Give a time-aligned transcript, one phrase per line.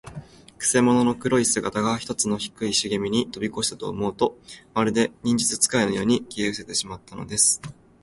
[0.57, 4.35] くせ者の黒い姿が、ひとつの低いしげみをとびこしたかと思うと、
[4.73, 7.61] まるで、忍術使いのように、消えうせてしまったのです。